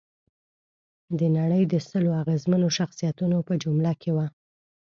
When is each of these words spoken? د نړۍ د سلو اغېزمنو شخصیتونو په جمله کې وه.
د 1.19 1.21
نړۍ 1.37 1.63
د 1.67 1.75
سلو 1.89 2.11
اغېزمنو 2.21 2.67
شخصیتونو 2.77 3.37
په 3.47 3.53
جمله 3.63 3.93
کې 4.01 4.11
وه. 4.15 4.27